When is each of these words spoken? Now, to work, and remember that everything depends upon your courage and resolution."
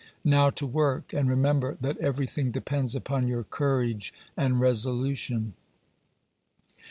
Now, 0.25 0.49
to 0.49 0.65
work, 0.65 1.13
and 1.13 1.29
remember 1.29 1.77
that 1.79 1.99
everything 1.99 2.49
depends 2.49 2.95
upon 2.95 3.27
your 3.27 3.43
courage 3.43 4.15
and 4.35 4.59
resolution." 4.59 5.53